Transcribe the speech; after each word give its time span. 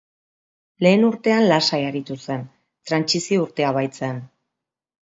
Lehen 0.87 1.05
urtean 1.09 1.45
lasai 1.53 1.81
aritu 1.91 2.17
zen, 2.27 2.49
trantsizio 2.89 3.47
urtea 3.49 3.79
baitzen. 3.79 4.29